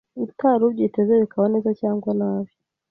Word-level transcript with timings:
utari 0.25 0.61
ubyiteze 0.65 1.13
bikaba 1.21 1.45
neza 1.53 1.69
cyangwa 1.79 2.11
nabi 2.19 2.51